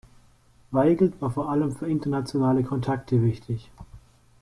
Weigelt 0.71 1.21
war 1.21 1.29
vor 1.29 1.49
allem 1.51 1.73
für 1.75 1.85
internationale 1.87 2.63
Kontakte 2.63 3.21
wichtig. 3.21 3.69